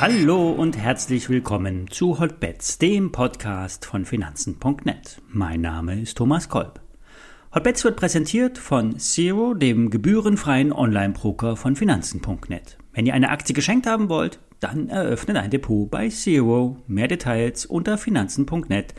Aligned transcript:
Hallo 0.00 0.50
und 0.52 0.78
herzlich 0.78 1.28
willkommen 1.28 1.86
zu 1.90 2.18
Hotbets, 2.18 2.78
dem 2.78 3.12
Podcast 3.12 3.84
von 3.84 4.06
Finanzen.net. 4.06 5.20
Mein 5.28 5.60
Name 5.60 6.00
ist 6.00 6.16
Thomas 6.16 6.48
Kolb. 6.48 6.80
Hotbets 7.54 7.84
wird 7.84 7.96
präsentiert 7.96 8.56
von 8.56 8.98
Zero, 8.98 9.52
dem 9.52 9.90
gebührenfreien 9.90 10.72
Online-Broker 10.72 11.56
von 11.56 11.76
Finanzen.net. 11.76 12.78
Wenn 12.94 13.04
ihr 13.04 13.12
eine 13.12 13.28
Aktie 13.28 13.54
geschenkt 13.54 13.86
haben 13.86 14.08
wollt, 14.08 14.38
dann 14.58 14.88
eröffnet 14.88 15.36
ein 15.36 15.50
Depot 15.50 15.90
bei 15.90 16.08
Zero. 16.08 16.78
Mehr 16.86 17.08
Details 17.08 17.66
unter 17.66 17.98
Finanzen.net 17.98 18.94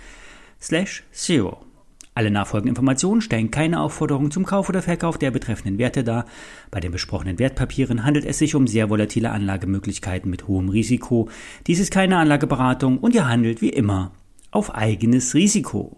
slash 0.61 1.03
Zero. 1.11 1.65
Alle 2.13 2.29
nachfolgenden 2.29 2.71
Informationen 2.71 3.21
stellen 3.21 3.51
keine 3.51 3.79
Aufforderung 3.79 4.31
zum 4.31 4.45
Kauf 4.45 4.67
oder 4.67 4.81
Verkauf 4.81 5.17
der 5.17 5.31
betreffenden 5.31 5.77
Werte 5.77 6.03
dar. 6.03 6.25
Bei 6.69 6.81
den 6.81 6.91
besprochenen 6.91 7.39
Wertpapieren 7.39 8.03
handelt 8.03 8.25
es 8.25 8.37
sich 8.37 8.53
um 8.53 8.67
sehr 8.67 8.89
volatile 8.89 9.31
Anlagemöglichkeiten 9.31 10.29
mit 10.29 10.47
hohem 10.47 10.67
Risiko. 10.67 11.29
Dies 11.67 11.79
ist 11.79 11.91
keine 11.91 12.17
Anlageberatung 12.17 12.97
und 12.97 13.15
ihr 13.15 13.27
handelt 13.27 13.61
wie 13.61 13.69
immer 13.69 14.11
auf 14.51 14.75
eigenes 14.75 15.33
Risiko. 15.35 15.97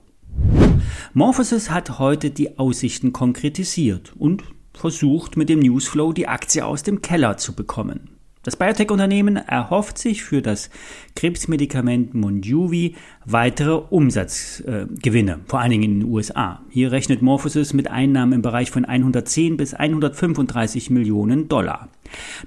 Morphosis 1.13 1.71
hat 1.71 1.97
heute 1.97 2.29
die 2.29 2.59
Aussichten 2.59 3.11
konkretisiert 3.11 4.13
und 4.15 4.43
versucht 4.73 5.35
mit 5.35 5.49
dem 5.49 5.59
Newsflow 5.59 6.13
die 6.13 6.27
Aktie 6.27 6.63
aus 6.63 6.83
dem 6.83 7.01
Keller 7.01 7.37
zu 7.37 7.55
bekommen. 7.55 8.12
Das 8.43 8.57
Biotech-Unternehmen 8.57 9.37
erhofft 9.37 9.97
sich 9.97 10.21
für 10.25 10.41
das 10.41 10.69
Krebsmedikament 11.15 12.13
Monjuvi 12.13 12.97
weitere 13.23 13.71
Umsatzgewinne, 13.71 15.31
äh, 15.31 15.37
vor 15.47 15.61
allen 15.61 15.71
Dingen 15.71 15.83
in 15.83 15.99
den 16.01 16.09
USA. 16.09 16.61
Hier 16.69 16.91
rechnet 16.91 17.21
Morphosis 17.21 17.71
mit 17.71 17.89
Einnahmen 17.89 18.33
im 18.33 18.41
Bereich 18.41 18.69
von 18.69 18.83
110 18.83 19.55
bis 19.55 19.73
135 19.73 20.89
Millionen 20.89 21.47
Dollar. 21.47 21.87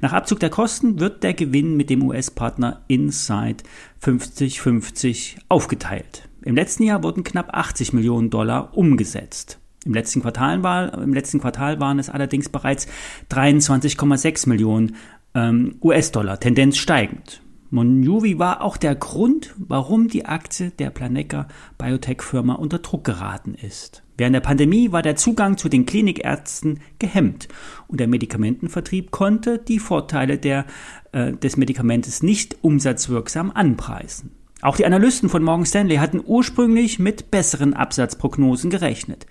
Nach 0.03 0.12
Abzug 0.12 0.38
der 0.41 0.50
Kosten 0.50 1.00
wird 1.00 1.22
der 1.22 1.33
Gewinn 1.33 1.78
mit 1.78 1.88
dem 1.88 2.03
US-Partner 2.03 2.83
Insight 2.88 3.62
50-50 4.05 5.36
aufgeteilt. 5.48 6.28
Im 6.42 6.56
letzten 6.56 6.83
Jahr 6.83 7.03
wurden 7.03 7.25
knapp 7.25 7.56
80 7.56 7.94
Millionen 7.94 8.28
Dollar 8.28 8.77
umgesetzt. 8.77 9.58
Im 9.86 9.94
letzten 9.94 10.20
Quartal, 10.20 10.64
war, 10.64 10.94
im 11.00 11.14
letzten 11.14 11.41
Quartal 11.41 11.78
waren 11.78 12.00
es 12.00 12.10
allerdings 12.10 12.48
bereits 12.48 12.88
23,6 13.31 14.48
Millionen 14.48 14.97
ähm, 15.37 15.77
US-Dollar, 15.83 16.41
Tendenz 16.41 16.79
steigend. 16.79 17.42
Monjuvi 17.70 18.39
war 18.39 18.62
auch 18.62 18.77
der 18.77 18.95
Grund, 18.95 19.55
warum 19.59 20.09
die 20.09 20.25
Aktie 20.25 20.70
der 20.70 20.91
Planeca 20.91 21.48
Biotech-Firma 21.78 22.55
unter 22.55 22.78
Druck 22.78 23.05
geraten 23.05 23.55
ist. 23.55 24.03
Während 24.17 24.34
der 24.34 24.41
Pandemie 24.41 24.93
war 24.93 25.03
der 25.03 25.17
Zugang 25.17 25.59
zu 25.59 25.69
den 25.69 25.84
Klinikärzten 25.84 26.81
gehemmt 26.98 27.48
und 27.87 28.01
der 28.01 28.09
Medikamentenvertrieb 28.09 29.11
konnte 29.11 29.59
die 29.59 29.78
Vorteile 29.78 30.39
der, 30.39 30.65
äh, 31.12 31.33
des 31.33 31.56
Medikamentes 31.56 32.23
nicht 32.23 32.56
umsatzwirksam 32.62 33.50
anpreisen. 33.50 34.31
Auch 34.62 34.77
die 34.77 34.87
Analysten 34.87 35.28
von 35.28 35.43
Morgan 35.43 35.67
Stanley 35.67 35.97
hatten 35.97 36.23
ursprünglich 36.25 36.98
mit 36.98 37.31
besseren 37.31 37.75
Absatzprognosen 37.75 38.71
gerechnet. 38.71 39.27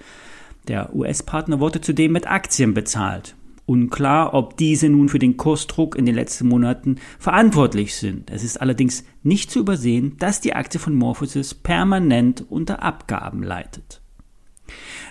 Der 0.68 0.94
US-Partner 0.96 1.60
wurde 1.60 1.82
zudem 1.82 2.12
mit 2.12 2.28
Aktien 2.28 2.74
bezahlt. 2.74 3.36
Unklar, 3.66 4.34
ob 4.34 4.58
diese 4.58 4.90
nun 4.90 5.10
für 5.10 5.20
den 5.20 5.38
Kursdruck 5.38 5.96
in 5.96 6.06
den 6.06 6.16
letzten 6.16 6.48
Monaten 6.48 6.98
verantwortlich 7.18 7.96
sind. 7.96 8.30
Es 8.30 8.44
ist 8.44 8.62
allerdings 8.62 9.04
nicht 9.24 9.50
zu 9.50 9.60
übersehen, 9.60 10.18
dass 10.20 10.42
die 10.42 10.54
Aktie 10.54 10.80
von 10.80 10.94
Morphosis 10.94 11.54
permanent 11.54 12.46
unter 12.50 12.84
Abgaben 12.84 13.42
leidet. 13.42 14.02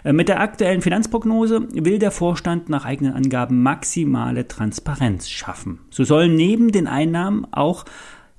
Äh, 0.05 0.13
mit 0.13 0.29
der 0.29 0.41
aktuellen 0.41 0.83
Finanzprognose 0.83 1.69
will 1.73 1.99
der 1.99 2.11
Vorstand 2.11 2.69
nach 2.69 2.85
eigenen 2.85 3.15
Angaben 3.15 3.63
maximale 3.63 4.47
Transparenz 4.47 5.29
schaffen. 5.29 5.81
So 5.91 6.05
sollen 6.05 6.37
neben 6.37 6.71
den 6.71 6.87
Einnahmen 6.87 7.47
auch 7.53 7.85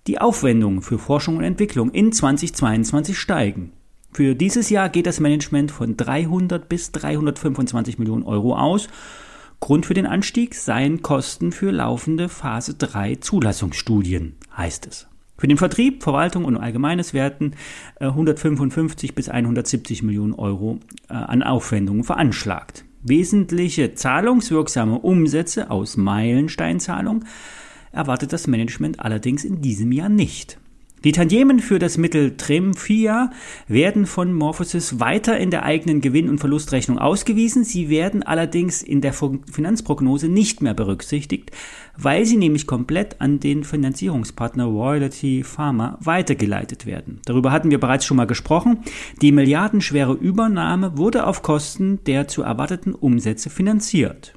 die 0.08 0.22
Aufwendungen 0.22 0.82
für 0.82 1.00
Forschung 1.00 1.38
und 1.38 1.44
Entwicklung 1.44 1.92
in 1.92 2.12
2022 2.12 3.18
steigen. 3.18 3.72
Für 4.14 4.36
dieses 4.36 4.70
Jahr 4.70 4.88
geht 4.90 5.08
das 5.08 5.20
Management 5.20 5.72
von 5.72 5.98
300 5.98 6.70
bis 6.70 6.92
325 6.94 8.00
Millionen 8.00 8.24
Euro 8.24 8.56
aus 8.56 8.88
Grund 9.66 9.88
für 9.88 9.96
den 9.96 10.06
Anstieg 10.06 10.54
seien 10.54 11.02
Kosten 11.02 11.52
für 11.52 11.72
laufende 11.72 12.30
Phase 12.30 12.76
3 12.76 13.16
Zulassungsstudien, 13.16 14.36
heißt 14.56 14.86
es. 14.86 15.08
Für 15.40 15.48
den 15.48 15.58
Vertrieb, 15.58 16.04
Verwaltung 16.04 16.46
und 16.46 16.56
Allgemeines 16.56 17.16
werden 17.16 17.56
155 18.00 19.10
äh, 19.10 19.14
bis 19.14 19.28
170 19.28 20.04
Millionen 20.04 20.34
Euro 20.34 20.78
äh, 21.10 21.14
an 21.14 21.42
Aufwendungen 21.42 22.04
veranschlagt. 22.04 22.86
Wesentliche 23.02 23.96
zahlungswirksame 23.96 25.00
Umsätze 25.00 25.72
aus 25.72 25.98
Meilensteinzahlung 25.98 27.26
erwartet 27.92 28.34
das 28.34 28.46
Management 28.46 29.00
allerdings 29.00 29.44
in 29.44 29.64
diesem 29.64 29.92
Jahr 29.92 30.10
nicht. 30.10 30.60
Die 31.04 31.12
Tantiemen 31.12 31.60
für 31.60 31.78
das 31.78 32.00
Mittel 32.00 32.36
Tremfia 32.36 33.30
werden 33.68 34.08
von 34.08 34.34
Morphosis 34.34 35.00
weiter 35.00 35.38
in 35.38 35.52
der 35.52 35.64
eigenen 35.64 36.02
Gewinn- 36.02 36.30
und 36.30 36.40
Verlustrechnung 36.40 36.98
ausgewiesen. 36.98 37.64
Sie 37.64 37.90
werden 37.90 38.24
allerdings 38.24 38.82
in 38.82 39.02
der 39.02 39.14
Finanzprognose 39.14 40.30
nicht 40.30 40.64
mehr 40.64 40.74
berücksichtigt, 40.74 41.52
weil 41.96 42.26
sie 42.26 42.38
nämlich 42.38 42.66
komplett 42.66 43.22
an 43.22 43.40
den 43.40 43.64
Finanzierungspartner 43.64 44.66
Royalty 44.66 45.44
Pharma 45.44 46.00
weitergeleitet 46.02 46.88
werden. 46.88 47.22
Darüber 47.26 47.52
hatten 47.52 47.70
wir 47.70 47.80
bereits 47.80 48.06
schon 48.06 48.18
mal 48.18 48.26
gesprochen. 48.26 48.80
Die 49.22 49.32
milliardenschwere 49.32 50.14
Übernahme 50.14 50.98
wurde 50.98 51.28
auf 51.28 51.44
Kosten 51.44 52.04
der 52.06 52.28
zu 52.28 52.42
erwarteten 52.42 52.96
Umsätze 52.96 53.52
finanziert. 53.52 54.34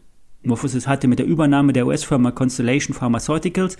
Morphosis 0.48 0.88
hatte 0.88 1.06
mit 1.06 1.20
der 1.20 1.26
Übernahme 1.26 1.72
der 1.72 1.86
US-Firma 1.86 2.32
Constellation 2.32 2.94
Pharmaceuticals 2.94 3.76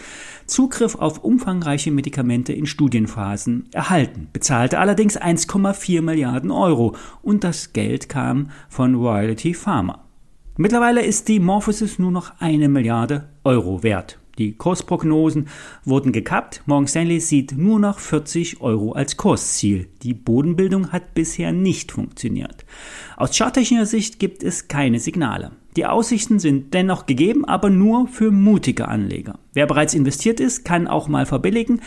Zugriff 0.47 0.95
auf 0.95 1.25
umfangreiche 1.25 1.91
Medikamente 1.91 2.53
in 2.53 2.67
Studienphasen 2.67 3.69
erhalten, 3.73 4.29
bezahlte 4.33 4.79
allerdings 4.79 5.21
1,4 5.21 6.03
Milliarden 6.03 6.53
Euro 6.53 6.95
und 7.23 7.43
das 7.43 7.73
Geld 7.73 8.09
kam 8.09 8.51
von 8.69 8.95
Royalty 8.95 9.55
Pharma. 9.55 10.05
Mittlerweile 10.57 11.05
ist 11.05 11.29
die 11.29 11.41
Morphosis 11.41 11.99
nur 11.99 12.11
noch 12.11 12.33
eine 12.41 12.69
Milliarde 12.69 13.29
Euro 13.45 13.83
wert. 13.83 14.19
Die 14.39 14.53
Kursprognosen 14.53 15.49
wurden 15.85 16.13
gekappt. 16.13 16.63
Morgan 16.67 16.87
Stanley 16.87 17.21
sieht 17.21 17.53
nur 17.59 17.81
noch 17.81 17.99
40 17.99 18.61
Euro 18.61 18.93
als 18.93 19.17
Kursziel. 19.17 19.89
Die 20.03 20.15
Bodenbildung 20.15 20.93
hat 20.93 21.15
bisher 21.15 21.53
nicht 21.53 21.91
funktioniert. 21.91 22.65
Aus 23.17 23.37
charttechnischer 23.37 23.87
Sicht 23.87 24.21
gibt 24.21 24.45
es 24.45 24.69
keine 24.69 25.01
Signale. 25.01 25.51
Die 25.77 25.87
Aussichten 25.87 26.39
sind 26.39 26.73
dennoch 26.73 27.07
gegeben, 27.07 27.45
aber 27.45 27.69
nur 27.69 28.07
für 28.07 28.31
mutige 28.31 28.89
Anleger. 28.89 29.39
Wer 29.53 29.67
bereits 29.67 29.95
investiert 29.95 30.41
ist, 30.41 30.65
kann 30.65 30.87
auch 30.87 31.09
mal 31.09 31.27
verbilligen. 31.27 31.81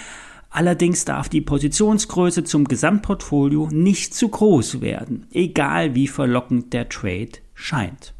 Allerdings 0.50 1.06
darf 1.06 1.30
die 1.30 1.40
Positionsgröße 1.40 2.44
zum 2.44 2.66
Gesamtportfolio 2.66 3.70
nicht 3.72 4.14
zu 4.14 4.28
groß 4.28 4.82
werden, 4.82 5.26
egal 5.32 5.96
wie 5.96 6.08
verlockend 6.08 6.74
der 6.74 6.90
Trade 6.90 7.32
scheint. 7.54 8.14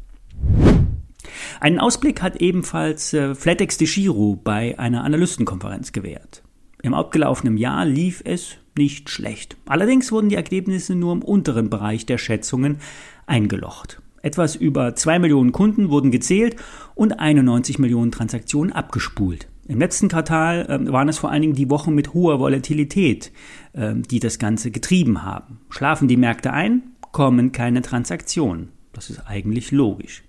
Einen 1.60 1.78
Ausblick 1.78 2.22
hat 2.22 2.36
ebenfalls 2.36 3.12
äh, 3.12 3.34
FlatEx 3.34 3.78
de 3.78 3.86
Giro 3.86 4.38
bei 4.42 4.78
einer 4.78 5.04
Analystenkonferenz 5.04 5.92
gewährt. 5.92 6.42
Im 6.82 6.94
abgelaufenen 6.94 7.56
Jahr 7.56 7.84
lief 7.84 8.22
es 8.24 8.56
nicht 8.76 9.10
schlecht. 9.10 9.56
Allerdings 9.66 10.10
wurden 10.10 10.28
die 10.28 10.36
Ergebnisse 10.36 10.94
nur 10.94 11.12
im 11.12 11.22
unteren 11.22 11.70
Bereich 11.70 12.06
der 12.06 12.18
Schätzungen 12.18 12.78
eingelocht. 13.26 14.00
Etwas 14.22 14.54
über 14.56 14.94
2 14.94 15.18
Millionen 15.18 15.52
Kunden 15.52 15.90
wurden 15.90 16.10
gezählt 16.10 16.56
und 16.94 17.18
91 17.18 17.78
Millionen 17.78 18.12
Transaktionen 18.12 18.72
abgespult. 18.72 19.48
Im 19.68 19.78
letzten 19.78 20.08
Quartal 20.08 20.66
äh, 20.66 20.92
waren 20.92 21.08
es 21.08 21.18
vor 21.18 21.30
allen 21.30 21.42
Dingen 21.42 21.54
die 21.54 21.70
Wochen 21.70 21.94
mit 21.94 22.14
hoher 22.14 22.40
Volatilität, 22.40 23.32
äh, 23.72 23.94
die 23.94 24.20
das 24.20 24.38
Ganze 24.38 24.70
getrieben 24.70 25.22
haben. 25.22 25.60
Schlafen 25.70 26.08
die 26.08 26.16
Märkte 26.16 26.52
ein, 26.52 26.82
kommen 27.12 27.52
keine 27.52 27.82
Transaktionen. 27.82 28.70
Das 28.92 29.08
ist 29.08 29.20
eigentlich 29.26 29.70
logisch. 29.70 30.22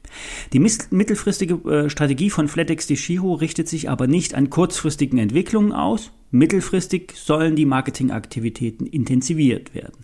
Die 0.54 0.60
mittelfristige 0.60 1.56
äh, 1.70 1.90
Strategie 1.90 2.30
von 2.30 2.48
FlatEx 2.48 2.88
Chiro 2.88 3.34
richtet 3.34 3.68
sich 3.68 3.90
aber 3.90 4.08
nicht 4.08 4.36
an 4.36 4.50
kurzfristigen 4.50 5.20
Entwicklungen 5.20 5.74
aus. 5.74 6.12
Mittelfristig 6.32 7.14
sollen 7.16 7.56
die 7.56 7.66
Marketingaktivitäten 7.66 8.88
intensiviert 8.88 9.76
werden. 9.76 9.98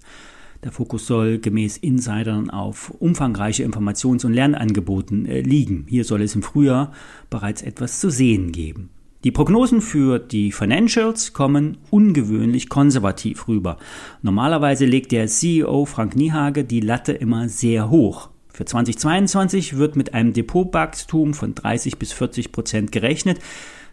Der 0.63 0.73
Fokus 0.73 1.07
soll 1.07 1.39
gemäß 1.39 1.77
Insidern 1.77 2.49
auf 2.49 2.91
umfangreiche 2.99 3.63
Informations- 3.63 4.25
und 4.25 4.33
Lernangeboten 4.33 5.25
äh, 5.25 5.39
liegen. 5.39 5.85
Hier 5.87 6.03
soll 6.03 6.21
es 6.21 6.35
im 6.35 6.43
Frühjahr 6.43 6.91
bereits 7.29 7.61
etwas 7.61 8.01
zu 8.01 8.09
sehen 8.09 8.51
geben. 8.51 8.89
Die 9.23 9.31
Prognosen 9.31 9.81
für 9.81 10.17
die 10.19 10.51
Financials 10.51 11.33
kommen 11.33 11.77
ungewöhnlich 11.91 12.69
konservativ 12.69 13.47
rüber. 13.47 13.77
Normalerweise 14.21 14.85
legt 14.85 15.11
der 15.11 15.27
CEO 15.27 15.85
Frank 15.85 16.15
Niehage 16.15 16.63
die 16.63 16.79
Latte 16.79 17.13
immer 17.13 17.49
sehr 17.49 17.89
hoch. 17.89 18.29
Für 18.59 18.65
2022 18.65 19.77
wird 19.77 19.95
mit 19.95 20.13
einem 20.13 20.33
Depotwachstum 20.33 21.33
von 21.33 21.55
30 21.55 21.97
bis 21.97 22.11
40 22.11 22.51
Prozent 22.51 22.91
gerechnet. 22.91 23.39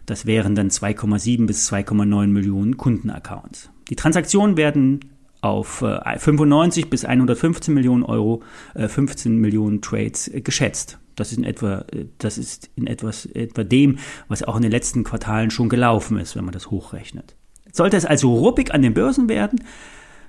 Das 0.05 0.25
wären 0.25 0.55
dann 0.55 0.67
2,7 0.67 1.45
bis 1.45 1.71
2,9 1.71 2.27
Millionen 2.27 2.75
Kundenaccounts. 2.75 3.69
Die 3.89 3.95
Transaktionen 3.95 4.57
werden 4.57 4.99
auf 5.39 5.85
95 6.17 6.83
äh, 6.83 6.89
bis 6.89 7.05
115 7.05 7.73
Millionen 7.73 8.03
Euro, 8.03 8.43
15 8.75 9.31
äh, 9.31 9.35
Millionen 9.37 9.81
Trades 9.81 10.27
äh, 10.27 10.41
geschätzt. 10.41 10.99
Das 11.15 11.31
ist 11.31 11.37
in 11.37 11.45
etwa, 11.45 11.85
das 12.17 12.37
ist 12.37 12.69
in 12.75 12.87
etwas, 12.87 13.25
etwa 13.25 13.63
dem, 13.63 13.99
was 14.27 14.43
auch 14.43 14.57
in 14.57 14.63
den 14.63 14.71
letzten 14.71 15.05
Quartalen 15.05 15.49
schon 15.49 15.69
gelaufen 15.69 16.19
ist, 16.19 16.35
wenn 16.35 16.43
man 16.43 16.51
das 16.51 16.71
hochrechnet. 16.71 17.37
Sollte 17.71 17.95
es 17.95 18.03
also 18.03 18.35
ruppig 18.35 18.73
an 18.73 18.81
den 18.81 18.93
Börsen 18.93 19.29
werden, 19.29 19.63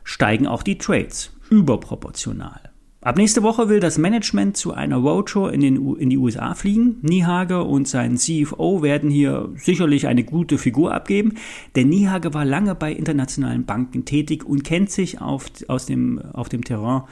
steigen 0.05 0.47
auch 0.47 0.63
die 0.63 0.79
Trades 0.79 1.33
überproportional. 1.51 2.68
Ab 3.01 3.17
nächste 3.17 3.45
Woche 3.45 3.69
will 3.69 3.79
das 3.79 3.97
Management 3.97 4.57
zu 4.57 4.75
einer 4.75 4.97
Roadshow 4.97 5.47
in, 5.47 5.61
den, 5.61 5.97
in 5.99 6.11
die 6.11 6.19
USA 6.19 6.55
fliegen. 6.55 6.97
Niehage 7.03 7.63
und 7.63 7.87
sein 7.87 8.17
CFO 8.17 8.83
werden 8.83 9.09
hier 9.09 9.51
sicherlich 9.55 10.09
eine 10.09 10.25
gute 10.25 10.59
Figur 10.59 10.93
abgeben, 10.93 11.35
denn 11.77 11.91
Niehage 11.91 12.35
war 12.35 12.45
lange 12.45 12.75
bei 12.75 12.91
internationalen 12.93 13.65
Banken 13.65 14.05
tätig 14.05 14.45
und 14.45 14.65
kennt 14.65 14.91
sich 14.91 15.21
auf, 15.21 15.47
aus 15.69 15.87
dem, 15.87 16.21
auf 16.33 16.49
dem 16.49 16.65
Terrain 16.65 17.03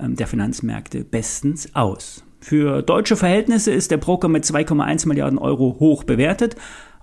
ähm, 0.00 0.16
der 0.16 0.28
Finanzmärkte 0.28 1.04
bestens 1.04 1.74
aus. 1.74 2.24
Für 2.40 2.80
deutsche 2.80 3.16
Verhältnisse 3.16 3.70
ist 3.70 3.90
der 3.90 3.98
Broker 3.98 4.28
mit 4.28 4.44
2,1 4.44 5.06
Milliarden 5.06 5.38
Euro 5.38 5.76
hoch 5.78 6.04
bewertet. 6.04 6.56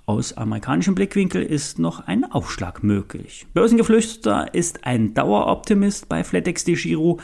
Aus 0.08 0.36
amerikanischem 0.36 0.96
Blickwinkel 0.96 1.44
ist 1.44 1.78
noch 1.78 2.08
ein 2.08 2.26
Aufschlag 2.26 2.82
möglich. 2.82 3.46
Börsengeflüster 3.54 4.52
ist 4.56 4.84
ein 4.84 5.14
Daueroptimist 5.14 6.10
bei 6.10 6.24
FlatEx 6.24 6.66
Giro 6.66 7.20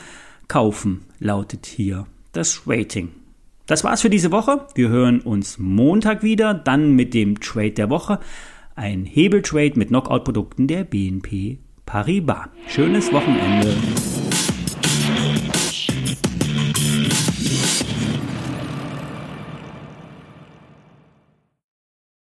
kaufen, 0.48 1.02
lautet 1.20 1.66
hier 1.66 2.06
das 2.32 2.62
Rating. 2.66 3.10
Das 3.66 3.84
war's 3.84 4.00
für 4.00 4.10
diese 4.10 4.32
Woche. 4.32 4.66
Wir 4.74 4.88
hören 4.88 5.20
uns 5.20 5.58
Montag 5.58 6.22
wieder, 6.22 6.54
dann 6.54 6.92
mit 6.92 7.12
dem 7.12 7.38
Trade 7.38 7.72
der 7.72 7.90
Woche. 7.90 8.18
Ein 8.74 9.04
Hebeltrade 9.04 9.78
mit 9.78 9.88
Knockout-Produkten 9.88 10.66
der 10.66 10.84
BNP 10.84 11.58
Paribas. 11.84 12.48
Schönes 12.68 13.12
Wochenende. 13.12 13.76